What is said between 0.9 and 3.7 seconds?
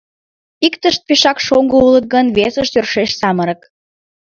пешак шоҥго улыт гын, весышт— йӧршеш самырык.